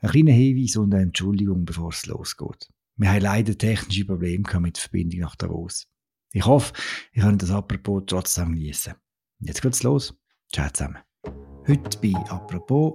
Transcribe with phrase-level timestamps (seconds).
[0.00, 2.68] Ein kleiner Hinweis und eine Entschuldigung, bevor es losgeht.
[2.96, 5.86] Wir haben leider technische Probleme mit der Verbindung nach Davos.
[6.32, 6.72] Ich hoffe,
[7.12, 8.94] ihr könnt das Apropos trotzdem genießen.
[9.40, 10.14] Jetzt geht's los.
[10.52, 10.98] Ciao zusammen.
[11.66, 12.94] Heute bei Apropos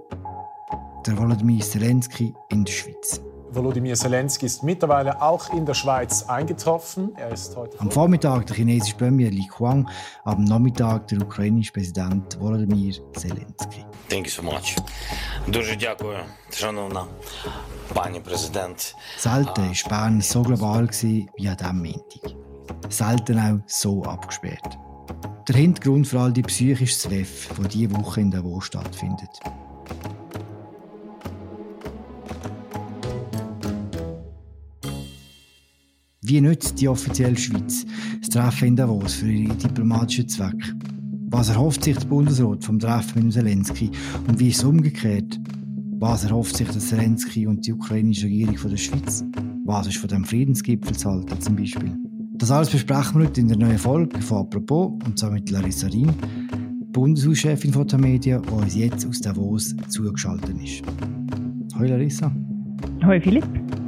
[1.06, 3.20] der Volodymyr Zelensky in der Schweiz.
[3.51, 7.13] Volodymyr Zelensky ist mittlerweile auch in der Schweiz eingetroffen.
[7.15, 9.87] Er ist heute am Vormittag der chinesische Premier Li Qiang,
[10.25, 13.85] am Nachmittag der ukrainische Präsident Volodymyr Zelensky.
[14.09, 14.77] Thank you so much.
[15.47, 16.17] Дуже дякую,
[16.49, 17.05] шановна
[17.93, 18.95] пані президент.
[19.17, 22.35] Selten war Bern so global wie an diesem Montag.
[22.89, 24.77] Selten auch so abgesperrt.
[25.47, 29.39] Der Hintergrund für all die psychische Zweff, die diese Woche in Davos stattfindet.
[36.24, 37.84] Wie nützt die offizielle Schweiz
[38.20, 40.76] das Treffen in Davos für ihre diplomatischen Zwecke?
[41.30, 43.90] Was erhofft sich der Bundesrat vom Treffen mit Zelensky
[44.28, 45.40] und wie ist es umgekehrt?
[45.98, 49.24] Was erhofft sich der Zelensky und die ukrainische Regierung von der Schweiz?
[49.64, 51.96] Was ist von dem Friedensgipfel zu halten zum Beispiel?
[52.34, 55.88] Das alles besprechen wir heute in der neuen Folge von «Apropos» und zwar mit Larissa
[55.88, 56.14] Riem,
[56.92, 60.82] Bundeshauschefin von der Media, die uns jetzt aus Davos zugeschaltet ist.
[61.74, 62.32] Hallo Larissa.
[63.02, 63.81] Hallo Philipp.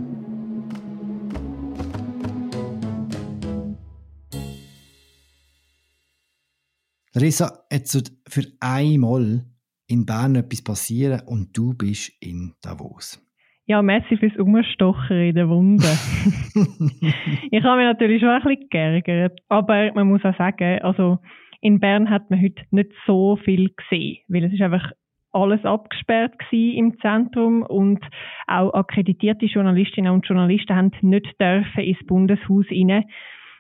[7.15, 9.45] Larissa, jetzt wird für einmal
[9.87, 13.21] in Bern etwas passieren und du bist in Davos.
[13.67, 15.85] Ja, merci fürs Umstochen in der Wunde.
[17.53, 21.19] ich habe mich natürlich schon ein bisschen geärgert, aber man muss auch sagen, also
[21.61, 24.91] in Bern hat man heute nicht so viel gesehen, weil es ist einfach
[25.31, 28.01] alles abgesperrt im Zentrum und
[28.49, 33.05] auch akkreditierte Journalistinnen und Journalisten haben nicht dürfen ins Bundeshaus rein,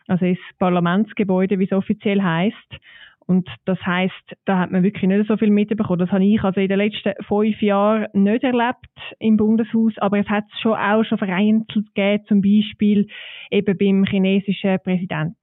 [0.08, 2.80] also ins Parlamentsgebäude, wie es offiziell heißt.
[3.26, 5.98] Und das heißt, da hat man wirklich nicht so viel mitbekommen.
[5.98, 10.28] Das habe ich also in den letzten fünf Jahren nicht erlebt im Bundeshaus, aber es
[10.28, 13.08] hat es schon auch schon vereinzelt gegeben, zum Beispiel
[13.50, 15.36] eben beim chinesischen Präsidenten.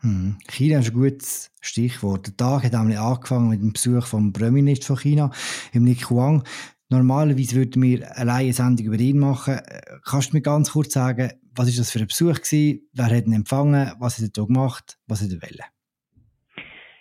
[0.00, 0.36] Hm.
[0.48, 2.28] China ist ein gutes Stichwort.
[2.28, 5.30] Der Tag hat nämlich angefangen mit dem Besuch vom Premierminister von China,
[5.72, 6.44] im Li Qiang.
[6.88, 9.58] Normalerweise würden wir alleine eine Sendung über ihn machen.
[10.04, 12.88] Kannst du mir ganz kurz sagen, was ist das für ein Besuch gewesen?
[12.94, 13.92] Wer hat ihn empfangen?
[13.98, 14.98] Was hat er da gemacht?
[15.06, 15.77] Was hat er wollen?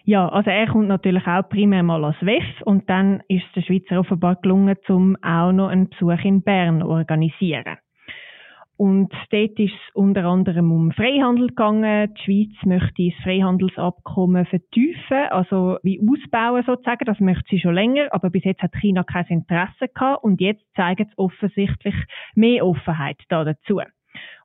[0.09, 3.61] Ja, also er kommt natürlich auch primär mal als WEF und dann ist es der
[3.63, 7.75] Schweizer offenbar gelungen, um auch noch einen Besuch in Bern zu organisieren.
[8.77, 12.13] Und dort ist es unter anderem um Freihandel gegangen.
[12.13, 17.03] Die Schweiz möchte das Freihandelsabkommen vertiefen, also wie ausbauen sozusagen.
[17.03, 20.63] Das möchte sie schon länger, aber bis jetzt hat China kein Interesse gehabt und jetzt
[20.77, 21.95] zeigen sie offensichtlich
[22.33, 23.81] mehr Offenheit da dazu.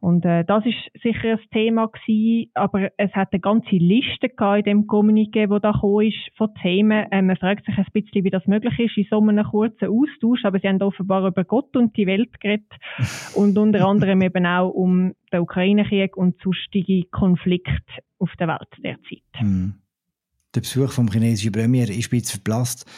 [0.03, 4.65] Und äh, das ist sicher ein Thema gewesen, aber es hat eine ganze Liste in
[4.65, 5.71] dem Kommuniqué, wo da
[6.05, 7.07] ist, von Themen.
[7.13, 10.45] Äh, man fragt sich ein bisschen, wie das möglich ist in so einem kurzen Austausch,
[10.45, 12.67] aber sie haben offenbar über Gott und die Welt geredet
[13.37, 19.23] und unter anderem eben auch um den Ukraine-Krieg und sonstige Konflikte auf der Welt derzeit.
[19.35, 19.75] Hm.
[20.53, 22.91] Der Besuch vom chinesischen Premier ist ein bisschen verblasst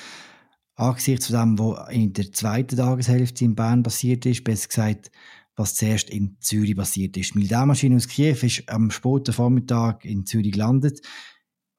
[0.76, 5.10] angesichts von dem, was in der zweiten Tageshälfte in Bern passiert ist, besser gesagt
[5.56, 7.34] was zuerst in Zürich passiert ist.
[7.34, 11.00] Die Militärmaschine aus Kiew ist am späten Vormittag in Zürich gelandet.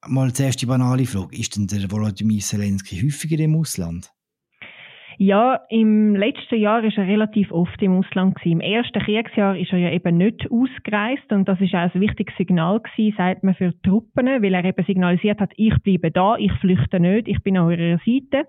[0.08, 4.12] Mal zuerst die banale Frage, ist denn der Volodymyr Zelensky häufiger im Ausland?
[5.18, 8.60] Ja, im letzten Jahr ist er relativ oft im Ausland gewesen.
[8.60, 12.36] Im ersten Kriegsjahr ist er ja eben nicht ausgereist und das ist auch ein wichtiges
[12.38, 16.36] Signal gewesen, sagt man für die Truppen, weil er eben signalisiert hat, ich bleibe da,
[16.38, 18.48] ich flüchte nicht, ich bin an eurer Seite.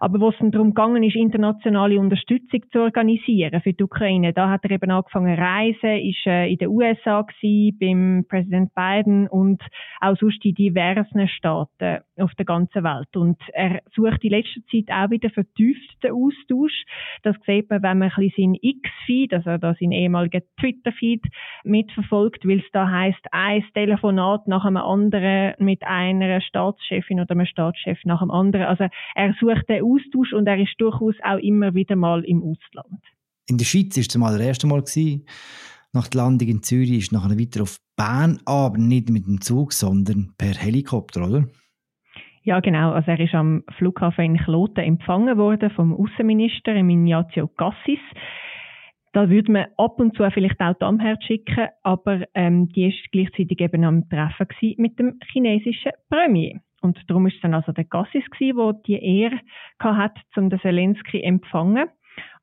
[0.00, 4.64] Aber wo es darum gegangen ist, internationale Unterstützung zu organisieren für die Ukraine, da hat
[4.64, 9.62] er eben angefangen reisen, ist äh, in den USA gewesen, beim Präsident Biden und
[10.00, 13.16] auch sonst in diversen Staaten auf der ganzen Welt.
[13.16, 16.84] Und er sucht in letzter Zeit auch wieder vertieft den Austausch.
[17.22, 21.24] Das sieht man, wenn man ein bisschen seinen X-Feed, also da seinen ehemaligen Twitter-Feed
[21.64, 27.46] mitverfolgt, weil es da heißt ein Telefonat nach einem anderen mit einer Staatschefin oder einem
[27.46, 28.66] Staatschef nach dem anderen.
[28.66, 33.02] Also er sucht den Austausch und er ist durchaus auch immer wieder mal im Ausland.
[33.48, 34.80] In der Schweiz war es mal das erste Mal.
[34.80, 35.24] Gewesen.
[35.92, 39.72] Nach der Landung in Zürich ist nachher weiter auf Bern, aber nicht mit dem Zug,
[39.72, 41.48] sondern per Helikopter, oder?
[42.42, 42.92] Ja, genau.
[42.92, 48.00] Also er ist am Flughafen in Kloten empfangen worden vom Außenminister Ignazio Cassis.
[49.12, 53.60] Da würde man ab und zu vielleicht auch Damherd schicken, aber ähm, die ist gleichzeitig
[53.60, 54.46] eben am Treffen
[54.76, 56.60] mit dem chinesischen Premier.
[56.80, 59.40] Und darum ist es dann also der Gassis gewesen, der die Ehre
[59.80, 61.88] hat, um den Zelensky empfangen.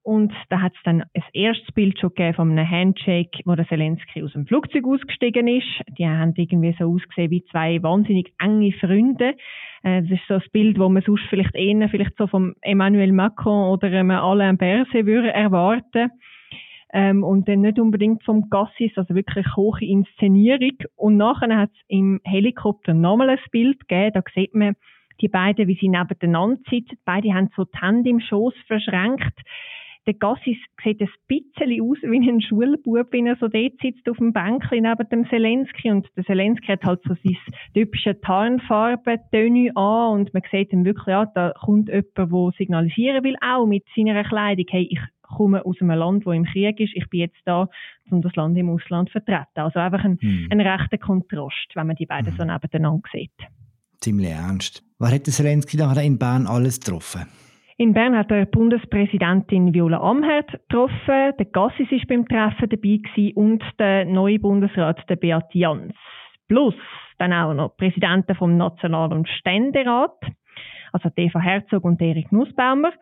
[0.03, 3.67] und da hat es dann ein erstes Bild schon gegeben von einem Handshake, wo der
[3.67, 5.67] Zelensky aus dem Flugzeug ausgestiegen ist.
[5.97, 9.35] Die haben irgendwie so ausgesehen wie zwei wahnsinnig enge Freunde.
[9.81, 13.13] Äh, das ist so ein Bild, wo man sonst vielleicht eher vielleicht so vom Emmanuel
[13.13, 16.11] Macron oder einem Alain Berset würde erwarten.
[16.97, 20.77] Ähm, und dann nicht unbedingt vom Gassis, also wirklich hohe Inszenierung.
[20.95, 24.75] Und nachher hat es im Helikopter nochmal ein Bild gegeben, da sieht man
[25.19, 26.97] die beiden, wie sie nebeneinander sitzen.
[27.03, 29.41] Beide haben so die Hände im Schoß verschränkt
[30.05, 34.17] der Gassis sieht ein bisschen aus wie ein Schulbub, wenn er so dort sitzt auf
[34.17, 35.89] dem Bänkchen neben dem Zelensky.
[35.89, 37.37] Und der Zelensky hat halt so sein
[37.73, 43.35] typische Tarnfarben-Töne an und man sieht dann wirklich, ja, da kommt jemand, der signalisieren will,
[43.41, 47.09] auch mit seiner Kleidung, hey, ich komme aus einem Land, wo im Krieg ist, ich
[47.09, 47.67] bin jetzt da,
[48.09, 49.59] um das Land im Ausland zu vertreten.
[49.59, 50.49] Also einfach ein, hm.
[50.51, 52.37] ein rechter Kontrast, wenn man die beiden hm.
[52.37, 53.31] so nebeneinander sieht.
[53.99, 54.83] Ziemlich ernst.
[54.99, 57.25] Was hat Zelensky nachher in Bern alles getroffen?
[57.77, 63.33] In Bern hat er Bundespräsidentin Viola Amherd getroffen, der Gassis ist beim Treffen dabei gewesen
[63.35, 65.93] und der neue Bundesrat, der Beat Jans.
[66.47, 66.75] Plus
[67.17, 70.17] dann auch noch Präsidenten vom National- und Ständerat,
[70.91, 72.93] also Eva Herzog und Erik Nussbaumer.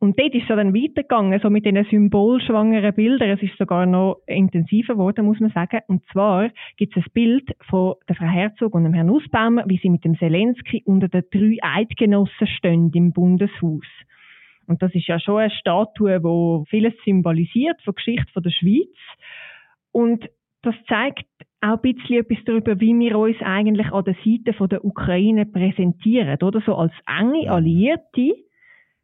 [0.00, 3.30] Und dort ist es dann weitergegangen, so mit diesen symbolschwangeren Bildern.
[3.30, 5.80] Es ist sogar noch intensiver geworden, muss man sagen.
[5.88, 9.78] Und zwar gibt es ein Bild von der Frau Herzog und dem Herrn Nussbaumer, wie
[9.78, 13.86] sie mit dem Zelensky unter den drei Eidgenossen stehen im Bundeshaus.
[14.68, 18.50] Und das ist ja schon eine Statue, wo vieles symbolisiert von der Geschichte von der
[18.50, 18.96] Schweiz.
[19.90, 20.28] Und
[20.62, 21.24] das zeigt
[21.60, 25.46] auch ein bisschen etwas darüber, wie wir uns eigentlich an der Seite von der Ukraine
[25.46, 28.34] präsentieren, oder so als enge Alliierte,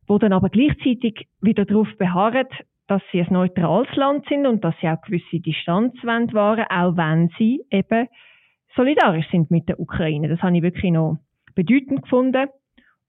[0.07, 2.47] wo dann aber gleichzeitig wieder darauf beharren,
[2.87, 7.31] dass sie ein neutrales Land sind und dass sie auch gewisse Distanz wahren, auch wenn
[7.39, 8.09] sie eben
[8.77, 10.29] solidarisch sind mit der Ukraine.
[10.29, 11.19] Das habe ich wirklich noch
[11.55, 12.49] bedeutend gefunden.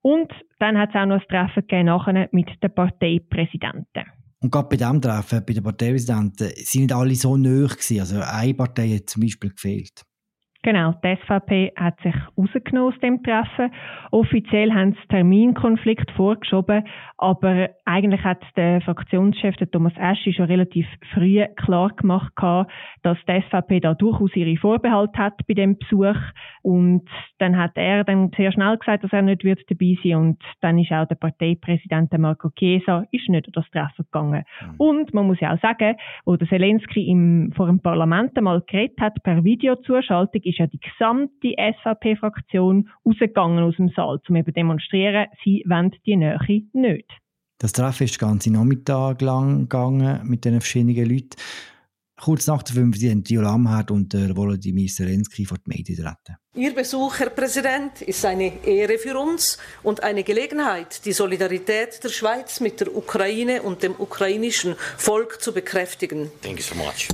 [0.01, 4.05] Und dann hat es auch noch ein Treffen gegeben nachher mit den Parteipräsidenten.
[4.39, 7.99] Und gerade bei diesem Treffen, bei den Parteipräsidenten, sind nicht alle so nöch gewesen.
[7.99, 10.03] Also eine Partei hat zum Beispiel gefehlt.
[10.65, 13.71] Genau, die SVP hat sich rausgenommen aus dem Treffen.
[14.09, 16.83] Offiziell haben sie Terminkonflikt vorgeschoben,
[17.17, 22.33] aber eigentlich hat der Fraktionschef, der Thomas Aschi, schon relativ früh klar gemacht,
[23.03, 26.17] dass die SVP da durchaus ihre Vorbehalte hat bei dem Besuch.
[26.63, 27.07] Und
[27.37, 30.79] dann hat er dann sehr schnell gesagt, dass er nicht wird dabei sein und dann
[30.79, 34.43] ist auch der Parteipräsident Marco Chiesa ist nicht an das Treffen gegangen.
[34.61, 34.75] Mhm.
[34.77, 35.95] Und man muss ja auch sagen,
[36.25, 40.80] wo der Zelensky im, vor dem Parlament einmal geredet hat, per Videozuschaltung, ist ja die
[40.80, 46.38] gesamte SVP-Fraktion rausgegangen aus dem Saal, um eben demonstrieren, sie wollen die Nähe
[46.72, 47.10] nicht.
[47.58, 51.36] Das Treffen ist den ganzen Nachmittag lang gegangen mit den verschiedenen Leuten.
[52.20, 56.36] Kurz nach der 5 sind Viola Amherd und der Volodymyr Zelensky vor die Medien treten.
[56.54, 62.10] Ihr Besuch, Herr Präsident, ist eine Ehre für uns und eine Gelegenheit, die Solidarität der
[62.10, 66.30] Schweiz mit der Ukraine und dem ukrainischen Volk zu bekräftigen.
[66.42, 67.08] Thank you so much.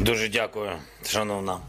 [0.00, 0.70] Дуже дякую,
[1.04, 1.60] шановна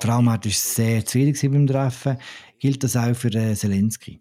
[0.00, 2.18] Traumatisch sehr schwierig beim Treffen.
[2.58, 4.20] Gilt das auch für äh, Zelensky?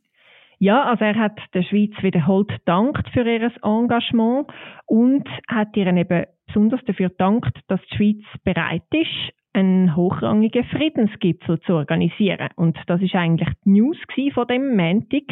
[0.59, 4.47] Ja, also er hat der Schweiz wiederholt dankt für ihr Engagement
[4.85, 11.61] und hat ihr eben besonders dafür dankt, dass die Schweiz bereit ist, einen hochrangigen Friedensgipfel
[11.61, 12.49] zu organisieren.
[12.55, 13.97] Und das ist eigentlich die News
[14.33, 15.23] von dem Montag.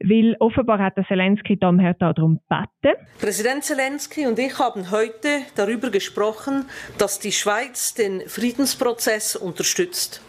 [0.00, 2.98] Weil offenbar hat der Zelensky daher darum gebeten.
[3.20, 6.66] Präsident Zelensky und ich haben heute darüber gesprochen,
[6.98, 10.20] dass die Schweiz den Friedensprozess unterstützt.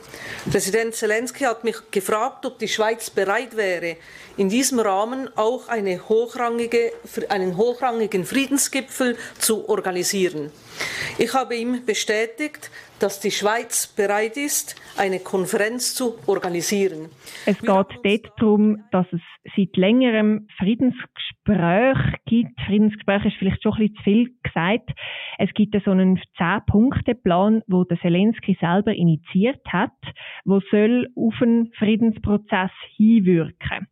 [0.49, 3.97] Präsident Zelensky hat mich gefragt, ob die Schweiz bereit wäre,
[4.37, 6.93] in diesem Rahmen auch eine hochrangige,
[7.29, 10.51] einen hochrangigen Friedensgipfel zu organisieren.
[11.17, 17.09] Ich habe ihm bestätigt, dass die Schweiz bereit ist, eine Konferenz zu organisieren.
[17.45, 17.93] Es geht dort
[18.37, 19.21] darum, dass es
[19.55, 22.59] seit längerem Friedensgespräch gibt.
[22.61, 24.91] Friedensgespräch ist vielleicht schon ein bisschen zu viel gesagt.
[25.37, 29.91] Es gibt so einen Zehn-Punkte-Plan, wo der Zelensky selber initiiert hat,
[30.45, 33.87] wo soll auf einen Friedensprozess hinwirken.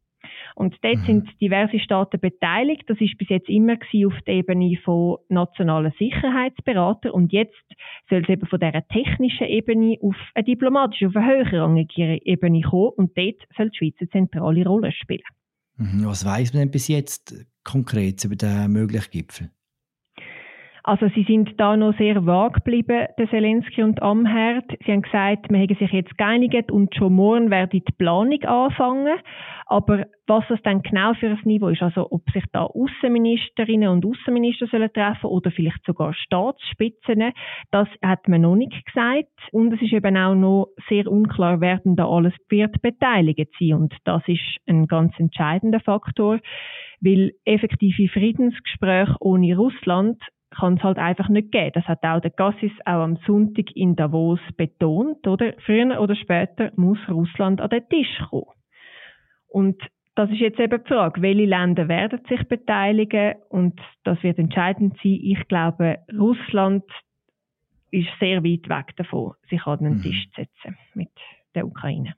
[0.55, 1.05] Und dort mhm.
[1.05, 2.83] sind diverse Staaten beteiligt.
[2.87, 7.11] Das ist bis jetzt immer auf der Ebene von nationalen Sicherheitsberatern.
[7.11, 7.53] Und jetzt
[8.09, 12.91] soll es eben von dieser technischen Ebene auf eine diplomatische, auf eine höherrangige Ebene kommen.
[12.95, 15.23] Und dort soll die Schweiz eine zentrale Rolle spielen.
[15.77, 16.05] Mhm.
[16.05, 19.51] Was weiß man denn bis jetzt konkret über den möglichen Gipfel?
[20.87, 24.65] Also sie sind da noch sehr vage geblieben, der Zelensky und Amherd.
[24.85, 29.17] Sie haben gesagt, wir hätten sich jetzt geeinigt und schon morgen werde die Planung anfangen.
[29.65, 34.05] Aber was das dann genau für ein Niveau ist, also ob sich da Außenministerinnen und
[34.05, 37.31] Außenminister sollen treffen oder vielleicht sogar Staatsspitzen,
[37.71, 39.33] das hat man noch nicht gesagt.
[39.51, 43.73] Und es ist eben auch noch sehr unklar, wer denn da alles wird beteiligt sein.
[43.73, 46.39] Und das ist ein ganz entscheidender Faktor,
[47.01, 50.21] weil effektive Friedensgespräche ohne Russland
[50.57, 51.71] kann es halt einfach nicht geben.
[51.73, 55.53] Das hat auch der Gassis auch am Sonntag in Davos betont, oder?
[55.65, 58.51] Früher oder später muss Russland an den Tisch kommen.
[59.47, 59.81] Und
[60.15, 64.93] das ist jetzt eben die Frage, welche Länder werden sich beteiligen und das wird entscheidend
[65.03, 65.19] sein.
[65.21, 66.83] Ich glaube, Russland
[67.91, 70.01] ist sehr weit weg davon, sich an den mhm.
[70.01, 71.11] Tisch zu setzen mit
[71.53, 72.15] der Ukraine.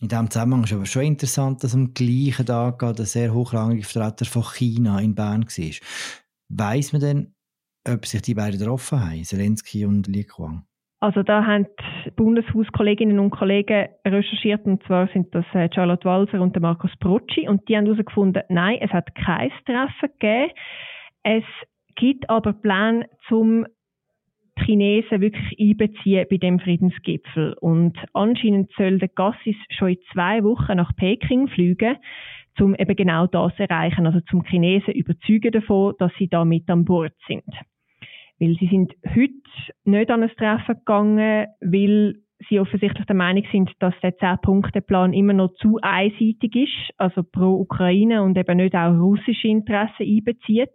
[0.00, 4.24] In diesem Zusammenhang ist aber schon interessant, dass am gleichen Tag ein sehr hochrangige Vertreter
[4.24, 5.74] von China in Bern war.
[6.48, 7.34] Weiss man denn,
[7.86, 10.64] ob sich die beiden getroffen haben, Zelensky und Li Kuang?
[11.00, 11.66] Also da haben
[12.16, 17.68] Bundeshauskolleginnen und Kollegen recherchiert und zwar sind das äh, Charlotte Walser und Markus Brocci und
[17.68, 20.52] die haben herausgefunden, nein, es hat kein Treffen gegeben.
[21.22, 21.44] Es
[21.96, 23.66] gibt aber Pläne, zum
[24.58, 27.54] die Chinesen wirklich einbeziehen bei dem Friedensgipfel.
[27.60, 31.96] Und anscheinend soll der Gassis schon in zwei Wochen nach Peking fliegen,
[32.60, 36.70] um eben genau das zu erreichen, also zum Chinesen überzeugen davon, dass sie da mit
[36.70, 37.44] an Bord sind.
[38.40, 39.32] Weil sie sind heute
[39.84, 42.14] nicht an ein Treffen gegangen, weil
[42.48, 47.60] sie offensichtlich der Meinung sind, dass der Zehn-Punkte-Plan immer noch zu einseitig ist, also pro
[47.60, 50.74] Ukraine und eben nicht auch russische Interessen einbezieht.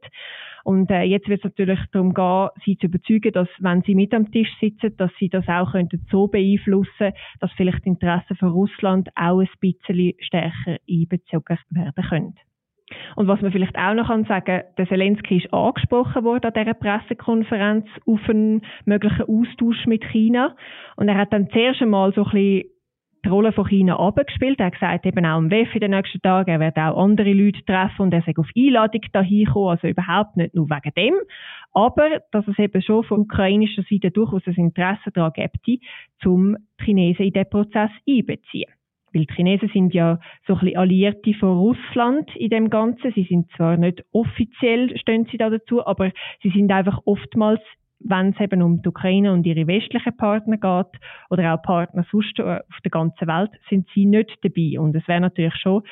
[0.63, 4.13] Und äh, jetzt wird es natürlich darum gehen, sie zu überzeugen, dass wenn sie mit
[4.13, 8.49] am Tisch sitzen, dass sie das auch könnten so beeinflussen, dass vielleicht die Interessen von
[8.49, 12.48] Russland auch ein bisschen stärker einbezogen werden können.
[13.15, 16.73] Und was man vielleicht auch noch sagen kann der Zelensky ist angesprochen worden an dieser
[16.73, 20.55] Pressekonferenz auf einen möglichen Austausch mit China.
[20.95, 22.63] Und er hat dann zuerst einmal so ein bisschen
[23.25, 24.59] die Rolle von China abgespielt.
[24.59, 27.33] Er hat gesagt, eben auch im WEF in den nächsten Tagen, er wird auch andere
[27.33, 31.15] Leute treffen und er sei auf Einladung dahin kommen, also überhaupt nicht nur wegen dem.
[31.73, 35.85] Aber, dass es eben schon von ukrainischer Seite durchaus ein Interesse daran gibt,
[36.25, 38.71] um die Chinesen in diesen Prozess einbeziehen.
[39.13, 43.11] Weil die Chinesen sind ja so ein bisschen Alliierte von Russland in dem Ganzen.
[43.13, 46.11] Sie sind zwar nicht offiziell, stehen sie da dazu, aber
[46.43, 47.61] sie sind einfach oftmals,
[47.99, 52.39] wenn es eben um die Ukraine und ihre westlichen Partner geht, oder auch Partner sonst
[52.39, 54.79] auf der ganzen Welt, sind sie nicht dabei.
[54.79, 55.83] Und es wäre natürlich schon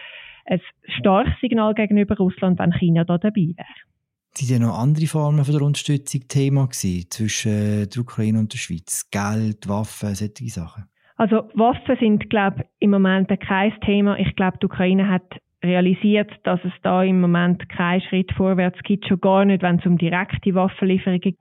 [0.46, 0.62] ein
[1.00, 3.88] starkes Signal gegenüber Russland, wenn China da dabei wäre.
[4.34, 8.60] Sind ja noch andere Formen von der Unterstützung Thema gewesen, zwischen der Ukraine und der
[8.60, 9.10] Schweiz?
[9.10, 10.86] Geld, Waffen, solche Sachen?
[11.18, 14.18] Also Waffen sind, glaube ich, im Moment kein Thema.
[14.20, 19.08] Ich glaube, die Ukraine hat realisiert, dass es da im Moment keinen Schritt vorwärts gibt,
[19.08, 21.40] schon gar nicht, wenn es um direkte Waffenlieferungen geht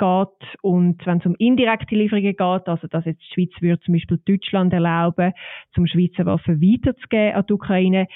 [0.62, 4.18] und wenn es um indirekte Lieferungen geht, also dass jetzt die Schweiz würde zum Beispiel
[4.24, 5.32] Deutschland erlauben,
[5.74, 8.06] zum Schweizer Waffen weiterzugeben an die Ukraine.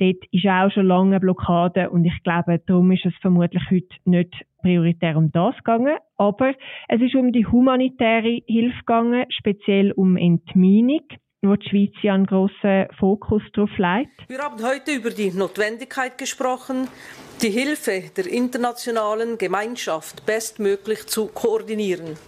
[0.00, 3.94] Dort ist auch schon lange eine Blockade und ich glaube, darum ist es vermutlich heute
[4.06, 5.96] nicht prioritär um das gegangen.
[6.16, 6.54] Aber
[6.88, 11.02] es ist um die humanitäre Hilfe gegangen, speziell um Entminung
[11.42, 14.28] wo die Schweiz ja einen grossen Fokus darauf legt.
[14.28, 16.86] Wir haben heute über die Notwendigkeit gesprochen,
[17.40, 22.18] die Hilfe der internationalen Gemeinschaft bestmöglich zu koordinieren.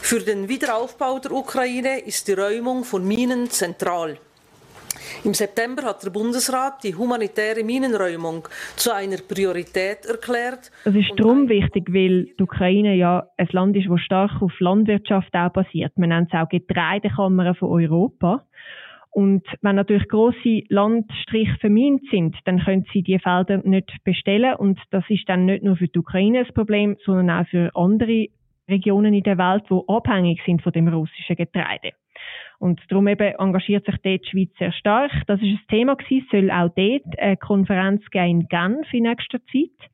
[0.00, 4.18] Für den Wiederaufbau der Ukraine ist die Räumung von Minen zentral.
[5.24, 10.70] Im September hat der Bundesrat die humanitäre Minenräumung zu einer Priorität erklärt.
[10.84, 15.34] Das ist darum wichtig, weil die Ukraine ja ein Land ist, das stark auf Landwirtschaft
[15.34, 15.92] auch basiert.
[15.96, 18.44] Man nennt es auch Getreidekammern von Europa.
[19.10, 24.56] Und wenn natürlich große Landstriche vermint sind, dann können sie die Felder nicht bestellen.
[24.56, 28.26] Und das ist dann nicht nur für die Ukraine ein Problem, sondern auch für andere
[28.68, 31.92] Regionen in der Welt, die abhängig sind von dem russischen Getreide.
[32.58, 35.12] Und darum eben engagiert sich dort die Schweiz sehr stark.
[35.26, 39.38] Das ist ein Thema gewesen, soll auch dort eine Konferenz geben in Genf in nächster
[39.46, 39.90] Zeit.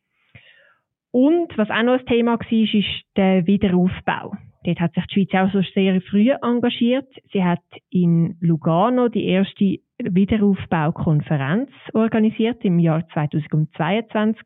[1.11, 4.35] Und was auch noch ein Thema war, ist der Wiederaufbau.
[4.65, 7.09] Dort hat sich die Schweiz auch so sehr früh engagiert.
[7.33, 14.43] Sie hat in Lugano die erste Wiederaufbaukonferenz organisiert im Jahr 2022.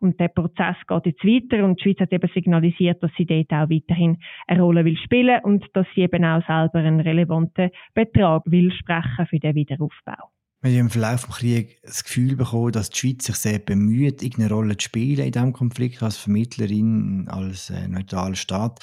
[0.00, 3.50] Und der Prozess geht jetzt weiter und die Schweiz hat eben signalisiert, dass sie dort
[3.52, 8.42] auch weiterhin eine Rolle will spielen und dass sie eben auch selber einen relevanten Betrag
[8.46, 10.30] will sprechen für den Wiederaufbau.
[10.64, 14.22] Wir haben im Verlauf des Krieges das Gefühl bekommen, dass die Schweiz sich sehr bemüht,
[14.22, 18.80] irgendeine Rolle zu spielen in diesem Konflikt als Vermittlerin, als äh, neutraler Staat.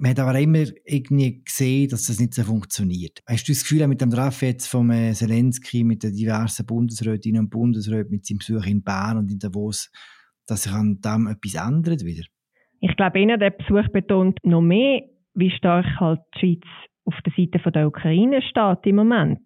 [0.00, 3.18] Man hat aber immer irgendwie gesehen, dass das nicht so funktioniert.
[3.26, 7.42] Hast du das Gefühl, mit dem Treffen jetzt von äh, Zelensky, mit den diversen Bundesrätinnen
[7.42, 9.90] und Bundesräten, mit seinem Besuch in Bern und in Davos,
[10.46, 12.22] dass sich an dem etwas ändert wieder?
[12.80, 15.02] Ich glaube, eher der Besuch betont noch mehr,
[15.34, 16.64] wie stark halt die Schweiz
[17.04, 19.40] auf der Seite der Ukraine steht im Moment.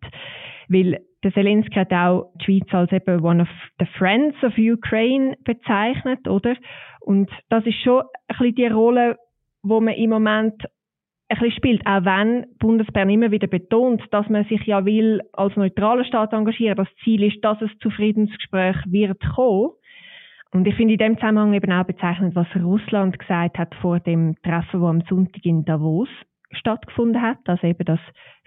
[0.69, 5.37] Weil der Zelensky hat auch die Schweiz als eben one of the friends of Ukraine
[5.45, 6.57] bezeichnet, oder?
[7.01, 9.17] Und das ist schon ein bisschen die Rolle,
[9.63, 10.63] wo man im Moment
[11.29, 15.57] ein bisschen spielt, auch wenn Bundesbern immer wieder betont, dass man sich ja will als
[15.57, 16.77] neutraler Staat engagieren.
[16.77, 19.71] Das Ziel ist, dass es zu Friedensgespräch wird kommen.
[20.53, 24.37] Und ich finde in dem Zusammenhang eben auch bezeichnend, was Russland gesagt hat vor dem
[24.43, 26.09] Treffen, wo am Sonntag in Davos
[26.51, 28.01] stattgefunden hat, also eben das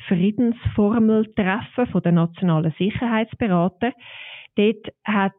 [0.07, 3.93] Friedensformeltreffen von der nationalen Sicherheitsberater.
[4.55, 5.33] Dort hat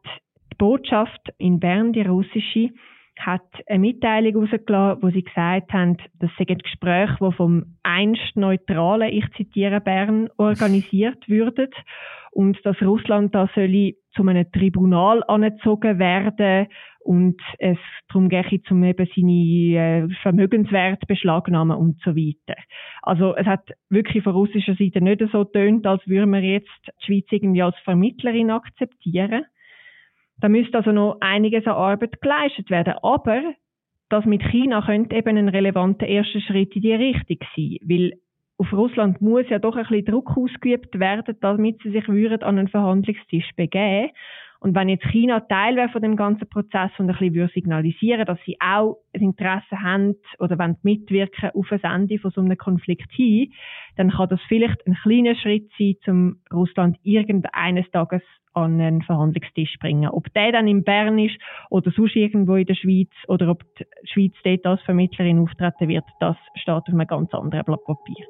[0.51, 2.71] die Botschaft in Bern, die russische,
[3.19, 9.11] hat eine Mitteilung herausgelassen, wo sie gesagt haben, das sind Gespräche, die vom einst neutralen,
[9.11, 11.69] ich zitiere Bern, organisiert würden
[12.31, 16.67] und dass Russland da soll zu einem Tribunal angezogen werden
[16.99, 17.77] und es
[18.09, 22.59] darum gehe, um eben seine äh, Vermögenswerte beschlagnahmen und so weiter.
[23.01, 27.05] Also es hat wirklich von russischer Seite nicht so tönt, als würden wir jetzt die
[27.05, 29.45] Schweiz irgendwie als Vermittlerin akzeptieren.
[30.39, 32.95] Da müsste also noch einiges an Arbeit geleistet werden.
[33.01, 33.41] Aber
[34.09, 38.13] das mit China könnte eben ein relevanter erster Schritt in die Richtung sein, weil
[38.59, 42.57] auf Russland muss ja doch ein bisschen Druck ausgeübt werden, damit sie sich würden an
[42.57, 44.09] einen Verhandlungstisch begeben.
[44.59, 48.25] Und wenn jetzt China Teil wäre von dem ganzen Prozess und ein bisschen würde signalisieren,
[48.25, 52.57] dass sie auch ein Interesse haben oder wollen mitwirken auf ein Ende von so einem
[52.57, 53.53] Konflikt hin,
[53.97, 58.23] dann kann das vielleicht ein kleiner Schritt sein, um Russland irgendeines Tages
[58.57, 60.09] an einen Verhandlungstisch bringen.
[60.09, 61.37] Ob der dann in Bern ist
[61.69, 66.05] oder sonst irgendwo in der Schweiz oder ob die Schweiz dort als Vermittlerin auftreten wird,
[66.19, 68.25] das steht auf einem ganz anderen Blatt Papier.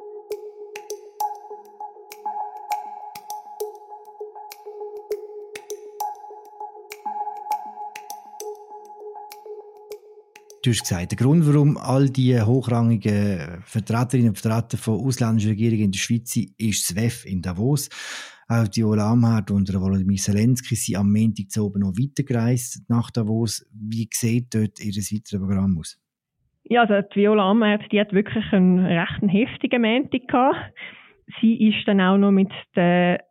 [10.63, 15.85] Du hast gesagt, der Grund, warum all die hochrangigen Vertreterinnen und Vertreter von ausländischen Regierungen
[15.85, 17.87] in der Schweiz sind, ist das WEF in Davos.
[18.49, 22.89] Auch die Ola Amherd und der Volodymyr Zelensky sind am Montag zu oben noch weitergereist
[22.89, 23.65] nach Davos.
[23.73, 25.99] Wie sieht dort ihr weiteres Programm aus?
[26.63, 30.73] Ja, also die Viola Amherd, die hat wirklich einen recht heftigen Montag gehabt.
[31.41, 33.21] Sie ist dann auch noch mit der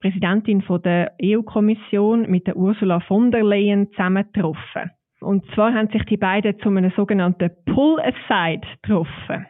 [0.00, 4.90] Präsidentin von der EU-Kommission, mit der Ursula von der Leyen, zusammengetroffen.
[5.20, 9.46] Und zwar haben sich die beiden zu einem sogenannten Pull-Aside getroffen.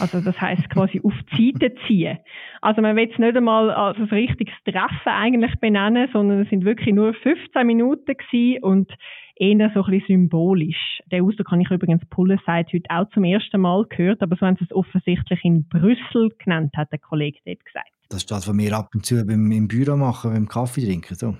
[0.00, 2.18] Also das heißt quasi auf die Seite ziehen.
[2.60, 6.64] Also man will es nicht einmal als ein richtiges Treffen eigentlich benennen, sondern es sind
[6.64, 8.92] wirklich nur 15 Minuten gewesen und
[9.36, 11.00] eher so ein bisschen symbolisch.
[11.10, 14.56] Den Ausdruck habe ich übrigens Pull-Aside heute auch zum ersten Mal gehört, aber so haben
[14.56, 17.90] sie es offensichtlich in Brüssel genannt, hat der Kollege dort gesagt.
[18.08, 21.14] Das ist das, was wir ab und zu beim, im Büro machen, beim Kaffee trinken,
[21.14, 21.36] so.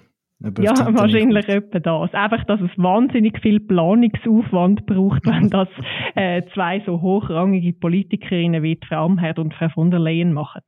[0.61, 2.15] Ja, wahrscheinlich etwa das.
[2.15, 5.69] Einfach, dass es wahnsinnig viel Planungsaufwand braucht, wenn das
[6.15, 10.61] äh, zwei so hochrangige Politikerinnen wie Frau Amherd und Frau von der Leyen machen.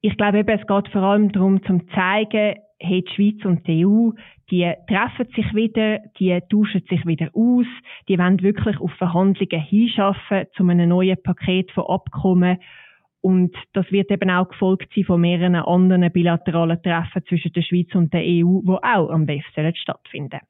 [0.00, 3.86] Ich glaube eben, es geht vor allem darum, zum zeigen, hey, die Schweiz und die
[3.86, 4.10] EU,
[4.50, 7.66] die treffen sich wieder, die tauschen sich wieder aus,
[8.08, 12.58] die wollen wirklich auf Verhandlungen hinschaffen, zu einem neuen Paket von Abkommen
[13.22, 17.94] und das wird eben auch gefolgt sein von mehreren anderen bilateralen Treffen zwischen der Schweiz
[17.94, 20.40] und der EU, die auch am WEF stattfinden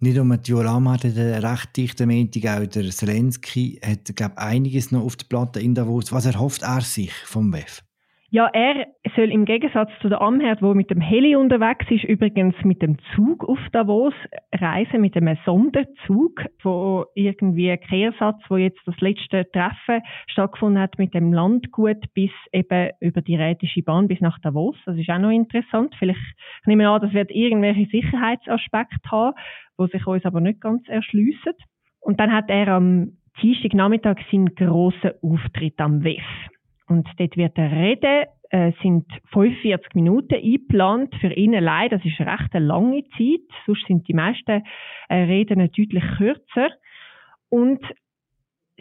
[0.00, 4.92] nicht nur die Joram hat einen recht dichten Montag, auch der Zelensky hat, glaube einiges
[4.92, 6.12] noch auf der Platte in Davos.
[6.12, 7.82] Was erhofft er sich vom WEF?
[8.30, 8.86] Ja, er
[9.16, 12.98] soll im Gegensatz zu der Amherd, wo mit dem Heli unterwegs ist, übrigens mit dem
[13.14, 14.12] Zug auf Davos
[14.52, 20.98] reisen, mit einem Sonderzug, wo irgendwie ein Kehrsatz, wo jetzt das letzte Treffen stattgefunden hat
[20.98, 24.76] mit dem Landgut bis eben über die Rätische Bahn bis nach Davos.
[24.84, 25.94] Das ist auch noch interessant.
[25.98, 26.20] Vielleicht
[26.66, 29.38] nehmen wir an, das wird irgendwelche Sicherheitsaspekte haben,
[29.78, 31.54] wo sich uns aber nicht ganz erschliessen.
[32.00, 36.20] Und dann hat er am Dienstagnachmittag seinen grossen Auftritt am WEF.
[36.88, 41.90] Und dort wird er reden, äh, sind 45 Minuten eingeplant für ihn allein.
[41.90, 43.46] Das ist recht eine lange Zeit.
[43.66, 44.62] Sonst sind die meisten
[45.08, 46.70] äh, Reden deutlich kürzer.
[47.50, 47.82] Und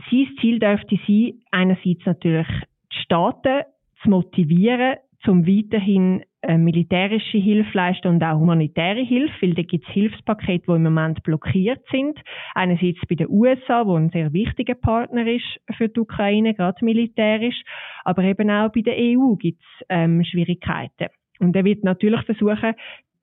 [0.09, 2.47] sein Ziel dürfte sein, einerseits natürlich
[2.93, 3.63] die Staaten
[4.01, 9.85] zu motivieren, zum weiterhin äh, militärische Hilfe leisten und auch humanitäre Hilfe, weil da gibt
[9.85, 12.17] es Hilfspakete, die im Moment blockiert sind.
[12.55, 17.61] Einerseits bei den USA, wo ein sehr wichtiger Partner ist für die Ukraine, gerade militärisch,
[18.05, 21.09] aber eben auch bei der EU gibt es ähm, Schwierigkeiten.
[21.39, 22.73] Und er wird natürlich versuchen,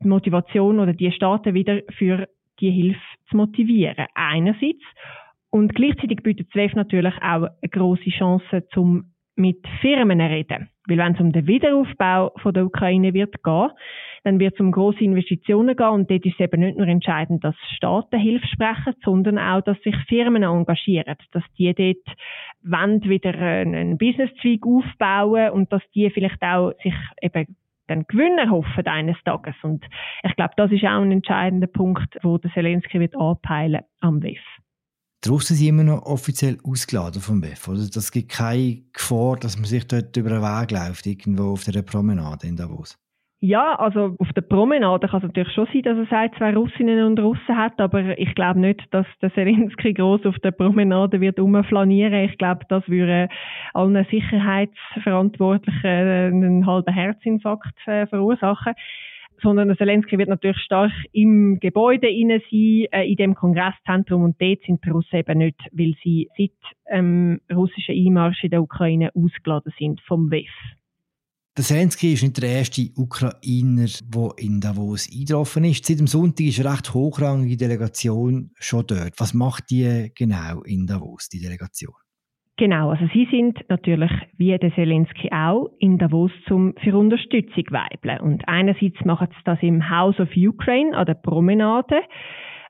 [0.02, 2.28] die Motivation oder die Staaten wieder für
[2.60, 4.08] die Hilfe zu motivieren.
[4.14, 4.84] Einerseits.
[5.48, 10.68] Und gleichzeitig bietet ZWEF natürlich auch eine große Chance, zum mit Firmen reden.
[10.86, 13.70] Weil wenn es um den Wiederaufbau von der Ukraine wird gehen,
[14.24, 17.44] dann wird es um grosse Investitionen gehen und dort ist es eben nicht nur entscheidend,
[17.44, 22.16] dass Staaten Hilfe sprechen, sondern auch, dass sich Firmen engagieren, dass die dort
[22.62, 28.86] wollen, wieder einen Businesszweig aufbauen und dass die vielleicht auch sich eben dann Gewinner hoffen
[28.86, 29.54] eines Tages.
[29.62, 29.84] Und
[30.22, 34.40] ich glaube, das ist auch ein entscheidender Punkt, wo der Zelensky wird anpeilen am WEF.
[35.24, 37.66] Die Russen sind immer noch offiziell ausgeladen vom WEF.
[37.68, 37.88] Oder?
[37.92, 41.80] Das gibt keine Gefahr, dass man sich dort über den Weg läuft, irgendwo auf der
[41.80, 42.98] Promenade in Davos.
[43.40, 47.04] Ja, also auf der Promenade kann es natürlich schon sein, dass er sagt, zwei Russinnen
[47.04, 51.38] und Russen hat, aber ich glaube nicht, dass der Zelensky groß auf der Promenade wird
[51.38, 52.24] umflanieren.
[52.24, 53.28] Ich glaube, das würde
[53.74, 58.74] allen Sicherheitsverantwortlichen einen halben Herzinfarkt äh, verursachen
[59.44, 64.40] sondern der Zelensky wird natürlich stark im Gebäude inne sein, äh, in dem Kongresszentrum und
[64.40, 66.50] dort sind die Russen eben nicht, weil sie seit
[66.88, 70.50] ähm, russischen Einmarsch in der Ukraine ausgeladen sind vom WEF.
[71.56, 75.86] Der Zelensky ist nicht der erste Ukrainer, der in Davos eingetroffen ist.
[75.86, 79.12] Seit dem Sonntag ist eine recht hochrangige Delegation schon dort.
[79.18, 81.94] Was macht die genau in Davos, die Delegation?
[82.56, 88.20] Genau, also sie sind natürlich, wie der Zelensky auch, in Davos zum, für Unterstützung weibeln.
[88.20, 92.00] Und einerseits machen sie das im House of Ukraine an der Promenade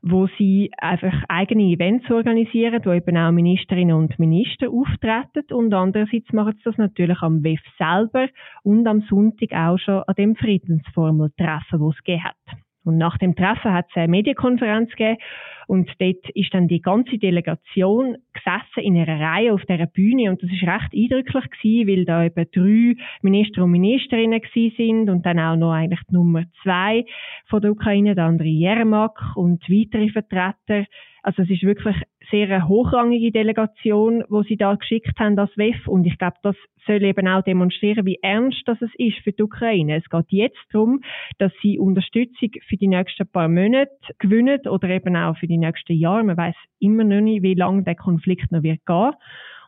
[0.07, 6.31] wo sie einfach eigene Events organisieren, wo eben auch Ministerinnen und Minister auftreten und andererseits
[6.31, 8.29] machen sie das natürlich am WEF selber
[8.62, 12.63] und am Sonntag auch schon an dem Friedensformeltreffen, wo es gegeben hat.
[12.85, 15.18] Und nach dem Treffen hat es eine Medienkonferenz gegeben
[15.66, 20.31] und dort ist dann die ganze Delegation gesessen in einer Reihe auf dieser Bühne.
[20.31, 25.11] Und das ist recht eindrücklich gewesen, weil da eben drei Minister und Ministerinnen gewesen sind
[25.11, 27.05] und dann auch noch eigentlich die Nummer zwei
[27.47, 30.87] von der Ukraine, der andere Jermak und weitere Vertreter.
[31.23, 31.97] Also es ist wirklich
[32.30, 35.87] sehr hochrangige Delegation, wo sie da geschickt haben, das WEF.
[35.87, 36.56] Und ich glaube, das
[36.87, 39.96] soll eben auch demonstrieren, wie ernst das ist für die Ukraine.
[39.96, 41.00] Es geht jetzt darum,
[41.38, 45.94] dass sie Unterstützung für die nächsten paar Monate gewinnen oder eben auch für die nächsten
[45.94, 46.24] Jahre.
[46.24, 49.12] Man weiß immer noch nicht, wie lange der Konflikt noch wird gehen.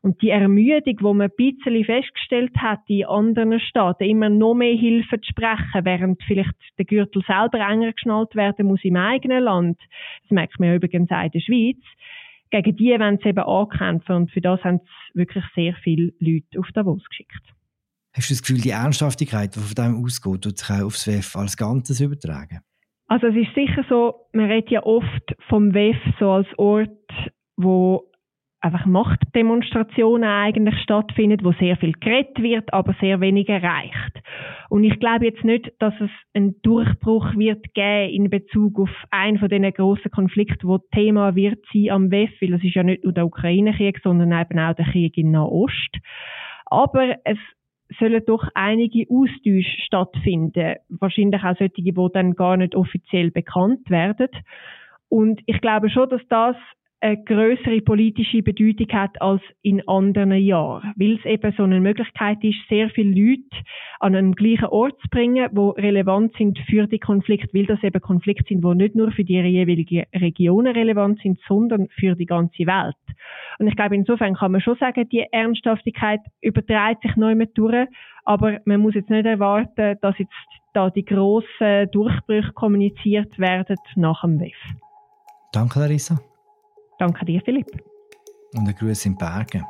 [0.02, 4.76] Und die Ermüdung, die man ein bisschen festgestellt hat in anderen Staaten, immer noch mehr
[4.76, 9.78] Hilfe zu sprechen, während vielleicht der Gürtel selber enger geschnallt werden muss im eigenen Land,
[10.22, 11.82] das merkt man übrigens auch in der Schweiz,
[12.50, 16.58] gegen die wollen sie eben ankämpfen und für das haben sie wirklich sehr viele Leute
[16.58, 17.42] auf Davos geschickt.
[18.14, 21.36] Hast du das Gefühl, die Ernsthaftigkeit, die von dem ausgeht, wird sich auch aufs WEF
[21.36, 22.60] als Ganzes übertragen?
[23.08, 26.90] Also es ist sicher so, man redet ja oft vom WEF so als Ort,
[27.56, 28.10] wo
[28.60, 34.20] einfach Machtdemonstrationen eigentlich stattfinden, wo sehr viel geredet wird, aber sehr wenig erreicht.
[34.68, 39.38] Und ich glaube jetzt nicht, dass es einen Durchbruch wird geben in Bezug auf einen
[39.38, 43.04] von diesen grossen Konflikten, wo Thema wird sein am WEF, weil es ist ja nicht
[43.04, 45.96] nur der Ukraine-Krieg, sondern eben auch der Krieg in Nahost.
[46.66, 47.38] Aber es
[48.00, 50.76] sollen doch einige Austausche stattfinden.
[50.88, 54.28] Wahrscheinlich auch solche, die dann gar nicht offiziell bekannt werden.
[55.08, 56.56] Und ich glaube schon, dass das
[57.00, 62.42] eine größere politische Bedeutung hat als in anderen Jahren, weil es eben so eine Möglichkeit
[62.42, 63.64] ist, sehr viele Leute
[64.00, 68.00] an einen gleichen Ort zu bringen, wo relevant sind für die Konflikte, weil das eben
[68.00, 72.66] Konflikte sind, wo nicht nur für die jeweiligen Regionen relevant sind, sondern für die ganze
[72.66, 72.96] Welt.
[73.58, 77.88] Und ich glaube, insofern kann man schon sagen, die Ernsthaftigkeit überträgt sich neu mit durch,
[78.24, 80.32] aber man muss jetzt nicht erwarten, dass jetzt
[80.72, 84.56] da die grossen Durchbrüche kommuniziert werden nach dem WEF.
[85.52, 86.20] Danke, Larissa.
[86.98, 87.66] Danke dir, Philipp.
[88.54, 89.64] Und ein Gruß in Bergen.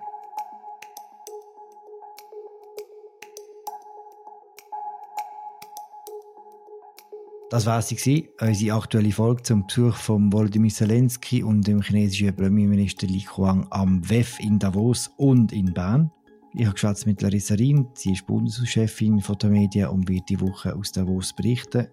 [7.49, 13.07] Das war sie, unsere aktuelle Folge zum Besuch von Volodymyr Zelensky und dem chinesischen Premierminister
[13.07, 16.11] Li Qiang am WEF in Davos und in Bern.
[16.55, 20.75] Ich habe mit Larissa Riem, sie ist Bundeshauschefin von der Medien und wird die Woche
[20.75, 21.87] aus Davos berichten.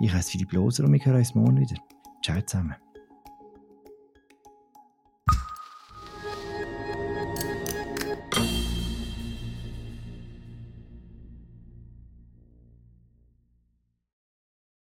[0.00, 1.76] Ich heiße Philipp Loser und wir hören uns morgen wieder.
[2.22, 2.83] Ciao zusammen.